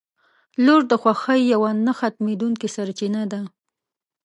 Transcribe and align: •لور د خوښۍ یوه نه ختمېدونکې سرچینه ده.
•لور 0.65 0.81
د 0.91 0.93
خوښۍ 1.01 1.41
یوه 1.53 1.69
نه 1.85 1.93
ختمېدونکې 1.99 2.67
سرچینه 2.75 3.21
ده. 3.31 3.41